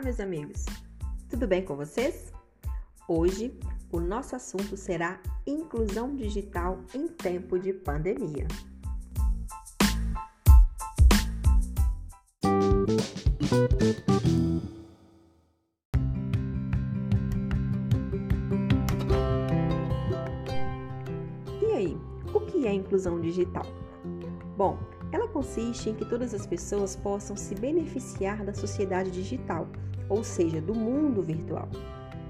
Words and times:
meus 0.00 0.20
amigos! 0.20 0.64
Tudo 1.28 1.46
bem 1.46 1.64
com 1.64 1.76
vocês? 1.76 2.32
Hoje 3.06 3.58
o 3.90 4.00
nosso 4.00 4.34
assunto 4.34 4.76
será 4.76 5.20
inclusão 5.46 6.16
digital 6.16 6.78
em 6.94 7.08
tempo 7.08 7.58
de 7.58 7.72
pandemia. 7.72 8.46
E 21.60 21.72
aí, 21.74 21.96
o 22.32 22.40
que 22.40 22.66
é 22.66 22.72
inclusão 22.72 23.20
digital? 23.20 23.66
Bom, 24.56 24.78
ela 25.12 25.28
consiste 25.28 25.90
em 25.90 25.94
que 25.94 26.06
todas 26.06 26.32
as 26.32 26.46
pessoas 26.46 26.96
possam 26.96 27.36
se 27.36 27.54
beneficiar 27.54 28.42
da 28.42 28.54
sociedade 28.54 29.10
digital, 29.10 29.68
ou 30.08 30.24
seja, 30.24 30.60
do 30.60 30.74
mundo 30.74 31.22
virtual. 31.22 31.68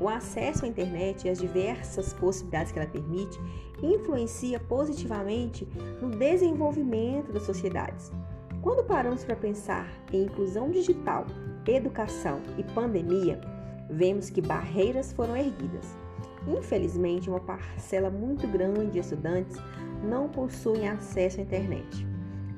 O 0.01 0.09
acesso 0.09 0.65
à 0.65 0.69
internet 0.69 1.25
e 1.25 1.31
as 1.31 1.39
diversas 1.39 2.13
possibilidades 2.13 2.73
que 2.73 2.79
ela 2.81 2.91
permite 2.91 3.39
influencia 3.81 4.59
positivamente 4.59 5.67
no 6.01 6.11
desenvolvimento 6.11 7.33
das 7.33 7.45
sociedades. 7.45 8.11
Quando 8.61 8.85
paramos 8.85 9.25
para 9.25 9.37
pensar 9.37 9.89
em 10.13 10.25
inclusão 10.25 10.71
digital, 10.71 11.25
educação 11.67 12.41
e 12.59 12.65
pandemia, 12.65 13.41
vemos 13.89 14.29
que 14.29 14.41
barreiras 14.41 15.13
foram 15.13 15.37
erguidas. 15.37 15.97
Infelizmente, 16.49 17.31
uma 17.31 17.41
parcela 17.41 18.11
muito 18.11 18.47
grande 18.49 18.87
de 18.87 18.99
estudantes 18.99 19.57
não 20.03 20.29
possuem 20.29 20.89
acesso 20.89 21.39
à 21.39 21.43
internet. 21.43 22.12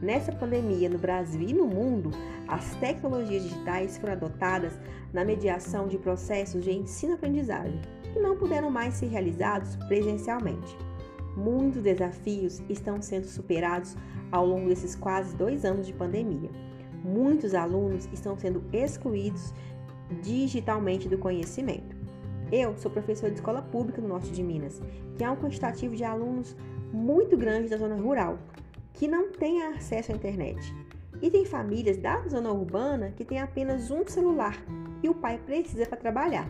Nessa 0.05 0.33
pandemia, 0.33 0.91
no 0.91 0.99
Brasil 0.99 1.49
e 1.49 1.55
no 1.55 1.67
mundo, 1.67 2.11
as 2.47 2.77
tecnologias 2.77 3.43
digitais 3.43 3.97
foram 3.97 4.13
adotadas 4.13 4.79
na 5.15 5.25
mediação 5.25 5.89
de 5.89 5.97
processos 5.97 6.63
de 6.63 6.73
ensino-aprendizagem 6.73 7.81
que 8.13 8.21
não 8.21 8.37
puderam 8.37 8.71
mais 8.71 8.93
ser 8.97 9.07
realizados 9.07 9.77
presencialmente. 9.89 10.77
Muitos 11.35 11.81
desafios 11.81 12.63
estão 12.69 13.01
sendo 13.01 13.27
superados 13.27 13.97
ao 14.31 14.45
longo 14.45 14.69
desses 14.69 14.95
quase 14.95 15.35
dois 15.37 15.65
anos 15.65 15.87
de 15.87 15.95
pandemia. 15.95 16.51
Muitos 17.03 17.55
alunos 17.55 18.07
estão 18.13 18.39
sendo 18.39 18.63
excluídos 18.75 19.55
digitalmente 20.21 21.09
do 21.09 21.17
conhecimento. 21.17 21.97
Eu 22.53 22.77
sou 22.77 22.91
professor 22.91 23.31
de 23.31 23.37
escola 23.37 23.63
pública 23.63 24.03
no 24.03 24.09
norte 24.09 24.31
de 24.31 24.43
Minas, 24.43 24.83
que 25.17 25.25
há 25.25 25.33
um 25.33 25.37
quantitativo 25.37 25.97
de 25.97 26.05
alunos 26.05 26.55
muito 26.93 27.39
grande 27.39 27.71
da 27.71 27.79
zona 27.79 27.97
rural, 27.97 28.39
que 28.95 29.07
não 29.07 29.31
têm 29.31 29.63
acesso 29.63 30.13
à 30.13 30.15
internet. 30.15 30.75
E 31.21 31.31
tem 31.31 31.45
famílias 31.45 31.99
da 31.99 32.27
zona 32.29 32.51
urbana 32.51 33.13
que 33.17 33.25
têm 33.25 33.41
apenas 33.41 33.91
um 33.91 34.07
celular 34.07 34.57
e 35.03 35.09
o 35.09 35.15
pai 35.15 35.39
precisa 35.39 35.87
para 35.87 35.99
trabalhar. 35.99 36.49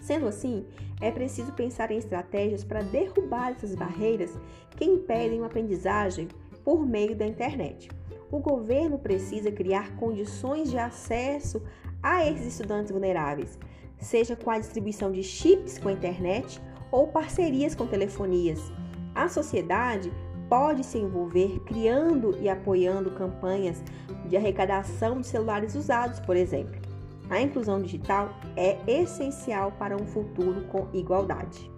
Sendo 0.00 0.26
assim, 0.26 0.66
é 1.00 1.10
preciso 1.10 1.52
pensar 1.52 1.90
em 1.90 1.98
estratégias 1.98 2.64
para 2.64 2.82
derrubar 2.82 3.52
essas 3.52 3.74
barreiras 3.74 4.38
que 4.76 4.84
impedem 4.84 5.38
uma 5.38 5.46
aprendizagem 5.46 6.28
por 6.64 6.86
meio 6.86 7.16
da 7.16 7.26
internet. 7.26 7.88
O 8.30 8.38
governo 8.38 8.98
precisa 8.98 9.50
criar 9.50 9.96
condições 9.96 10.70
de 10.70 10.78
acesso 10.78 11.62
a 12.02 12.26
esses 12.26 12.46
estudantes 12.46 12.92
vulneráveis, 12.92 13.58
seja 13.98 14.36
com 14.36 14.50
a 14.50 14.58
distribuição 14.58 15.10
de 15.10 15.22
chips 15.22 15.78
com 15.78 15.88
a 15.88 15.92
internet 15.92 16.60
ou 16.90 17.08
parcerias 17.08 17.74
com 17.74 17.86
telefonias. 17.86 18.60
A 19.14 19.28
sociedade 19.28 20.12
pode 20.50 20.84
se 20.84 20.98
envolver 20.98 21.60
criando 21.60 22.36
e 22.40 22.48
apoiando 22.48 23.12
campanhas 23.12 23.82
de 24.26 24.36
arrecadação 24.36 25.20
de 25.20 25.28
celulares 25.28 25.76
usados, 25.76 26.18
por 26.18 26.36
exemplo. 26.36 26.78
A 27.30 27.40
inclusão 27.40 27.80
digital 27.80 28.34
é 28.56 28.76
essencial 28.88 29.70
para 29.78 29.96
um 29.96 30.04
futuro 30.04 30.64
com 30.64 30.88
igualdade. 30.92 31.70